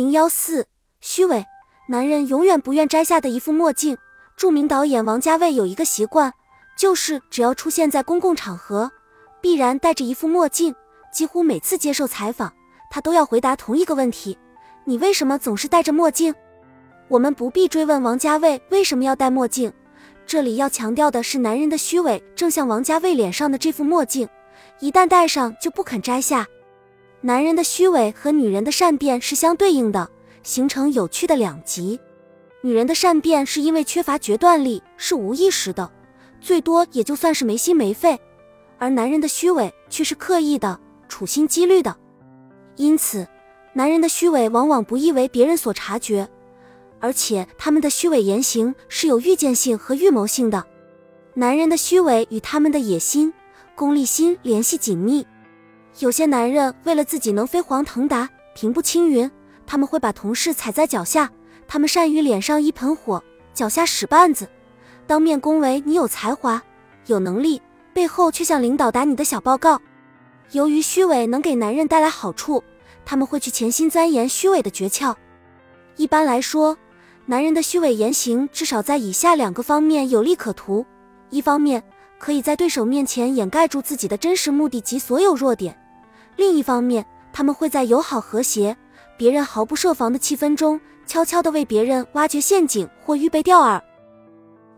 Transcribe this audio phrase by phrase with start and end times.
[0.00, 0.66] 零幺四，
[1.02, 1.44] 虚伪，
[1.90, 3.98] 男人永远不愿摘下的一副墨镜。
[4.34, 6.32] 著名导演王家卫有一个习惯，
[6.74, 8.90] 就是只要出现在公共场合，
[9.42, 10.74] 必然戴着一副墨镜。
[11.12, 12.50] 几乎每次接受采访，
[12.90, 14.38] 他都要回答同一个问题：
[14.86, 16.34] 你为什么总是戴着墨镜？
[17.08, 19.70] 我们不必追问王家卫为什么要戴墨镜，
[20.24, 24.26] 这里要强调的是，男人的虚伪正像王家卫脸上的这副墨镜，
[24.78, 26.46] 一旦戴上就不肯摘下。
[27.22, 30.08] 男人的虚伪和女人的善变是相对应的，
[30.42, 32.00] 形成有趣的两极。
[32.62, 35.90] 女人的善变是因为缺乏决断力，是无意识的，
[36.40, 38.16] 最多也就算是没心没肺；
[38.78, 41.94] 而男人的虚伪却是刻意的，处心积虑的。
[42.76, 43.26] 因此，
[43.74, 46.26] 男人的虚伪往往不易为别人所察觉。
[47.00, 50.64] 而且他们的虚伪言行是有预见性和预谋性的。
[51.34, 53.32] 男人的虚伪与他们的野心、
[53.74, 55.26] 功利心联系紧密。
[55.98, 59.30] 有些男人为了自己能飞黄腾达、平步青云，
[59.66, 61.28] 他们会把同事踩在脚下；
[61.68, 63.22] 他们善于脸上一盆火，
[63.52, 64.48] 脚下使绊子，
[65.06, 66.62] 当面恭维你有才华、
[67.06, 67.60] 有能力，
[67.92, 69.80] 背后却向领导打你的小报告。
[70.52, 72.62] 由于虚伪能给男人带来好处，
[73.04, 75.14] 他们会去潜心钻研虚伪的诀窍。
[75.96, 76.78] 一般来说。
[77.26, 80.84] 男人的虚伪言行至少在以下两个方面有利可图：
[81.28, 81.80] 一方面
[82.20, 85.72] 可以在对手面前掩盖住自己的真实目的及所有弱点；
[86.36, 88.76] 另一方面，他们会在友好和谐、
[89.16, 93.80] 别人毫不设防的气氛中，悄悄地为别人挖掘陷阱或预备钓饵。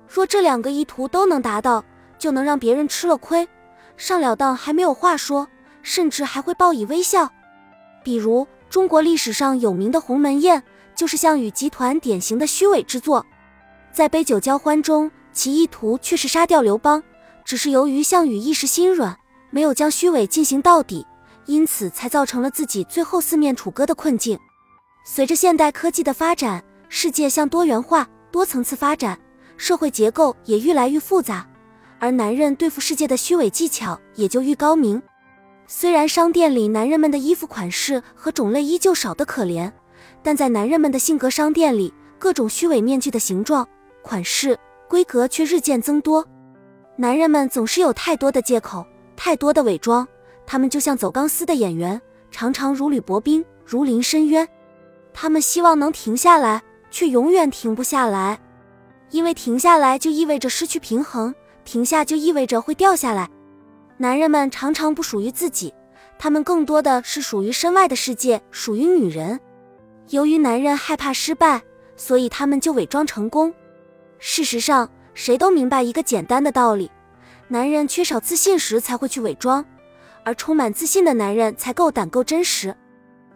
[0.06, 1.84] 若这两个意图都能达到，
[2.16, 3.48] 就能让别人吃了亏，
[3.96, 5.48] 上了当还没有话说，
[5.82, 7.28] 甚至还会报以微笑。
[8.04, 10.62] 比如中国历史上有名的鸿门宴。
[10.94, 13.24] 就是项羽集团典型的虚伪之作，
[13.90, 17.02] 在杯酒交欢中，其意图却是杀掉刘邦，
[17.44, 19.16] 只是由于项羽一时心软，
[19.50, 21.06] 没有将虚伪进行到底，
[21.46, 24.38] 因此才造成了自己最后四面楚歌的困境。
[25.04, 29.18] 随着现代科技的发展，世界向多元化、多层次发展，
[29.56, 31.46] 社会结构也愈来愈复杂，
[31.98, 35.02] 而男人对付世界的虚伪技巧也就愈高明。
[35.66, 39.70] 虽然商店里男人们的衣服款式和种类依旧少得可怜。
[40.24, 43.66] 但在男人们的性格商店里，各种虚伪面具的形状、
[44.02, 46.26] 款式、规格却日渐增多。
[47.02, 48.86] 男人们总是有太多的借口，
[49.16, 50.06] 太多的伪装。
[50.46, 54.48] 他们就像走钢丝的演员，常常如履薄冰，如临深渊。
[55.12, 56.62] 他们希望能停下来，
[56.92, 58.38] 却永远停不下来，
[59.10, 63.28] 因为停下来就意味着失去平衡，停下就意味着会掉下来。
[63.96, 65.74] 男人们常常不属于自己，
[66.20, 69.40] 他们更多的是属于身外的世界，属于女人。
[70.10, 71.62] 由于男人害怕失败，
[71.96, 73.52] 所以他们就伪装成功。
[74.20, 76.90] 事实上，谁都明白一个简单的道理：
[77.48, 79.64] 男人缺少自信时才会去伪装，
[80.24, 82.74] 而充满自信的男人才够胆够真实。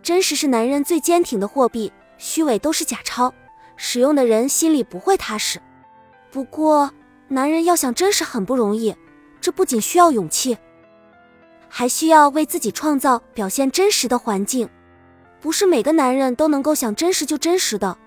[0.02, 3.34] 真实是男人最坚挺的货币，虚伪都是假钞，
[3.76, 5.60] 使用的人心里不会踏实。
[6.30, 6.90] 不过，
[7.28, 8.94] 男人要想真实很不容易，
[9.40, 10.56] 这不仅需要勇气，
[11.68, 14.68] 还需要为自己创造表现真实的环境。
[15.40, 17.98] 不是每个男人都能够想真实就真实的，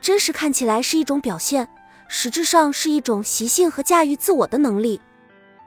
[0.00, 1.68] 真实看起来是一种表现，
[2.08, 5.00] 实质上是一种习性和驾驭自我的能力。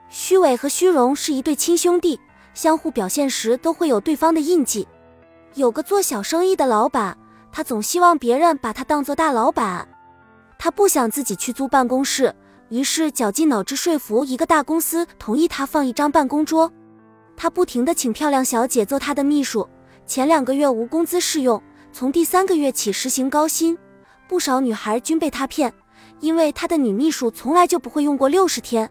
[0.08, 2.20] 虚伪和虚荣是一对亲兄弟，
[2.52, 4.86] 相互表现时都会有对方的印记。
[5.54, 7.16] 有个做小生意的老板，
[7.50, 9.88] 他总希望别人把他当做大老板，
[10.58, 12.34] 他不想自己去租办公室，
[12.68, 16.70] 于是绞尽脑汁说服一个大公司同意他放一张办公桌，
[17.36, 19.68] 他不停地请漂亮小姐做他的秘书。
[20.06, 23.78] 前两个月无工资试用，从第三个月起实行高薪。
[24.28, 25.72] 不少女孩均被他骗，
[26.22, 28.88] 因为他的女秘书从来就不会用过六十天。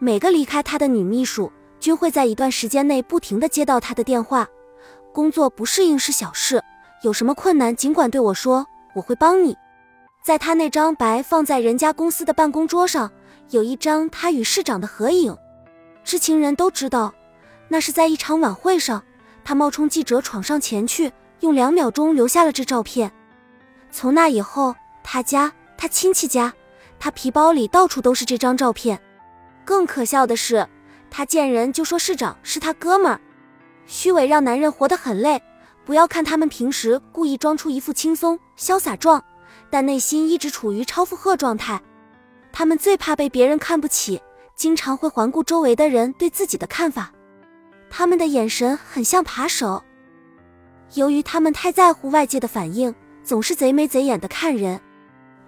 [0.00, 4.46] 每个离开他的女秘书均会在一段时间内不停的接到他的电话。
[5.12, 6.60] 工作不适应是小事，
[7.02, 9.56] 有什么困难尽管对我说，我会帮你。
[10.22, 13.10] 在他那张白放在人家公司的办公桌上，
[13.50, 15.34] 有一张他与市长的合影。
[16.02, 17.14] 知情人都知道，
[17.68, 19.02] 那是在一场晚会上。
[19.44, 23.12] 他冒充记者闯上前去，用两秒钟留下了这照片。
[23.92, 24.74] 从那以后，
[25.04, 26.52] 他家、他亲戚家、
[26.98, 29.00] 他皮包里到处都是这张照片。
[29.64, 30.66] 更可笑的是，
[31.10, 33.20] 他见人就说市长是他哥们儿。
[33.86, 35.42] 虚伪让男人活得很累。
[35.84, 39.22] 不要看他们平时故意装出一副轻松潇洒状，
[39.70, 41.80] 但内心一直处于超负荷状态。
[42.52, 44.20] 他们最怕被别人看不起，
[44.56, 47.12] 经常会环顾周围的人对自己的看法。
[47.88, 49.84] 他们的眼神很像扒手，
[50.94, 54.80] 由于他们太在乎外界的反应，总是贼眉贼眼的看人，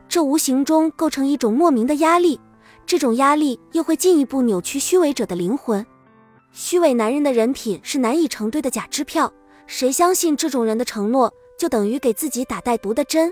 [0.08, 2.40] 这无形中构成一种莫名的压力。
[2.86, 5.84] 这种压力又会进一步扭曲虚伪者的灵魂。
[6.52, 9.30] 虚伪男人的人品是难以成对的假支票，
[9.66, 13.30] 谁相信这种人的承诺，就等于给自己打带毒的针。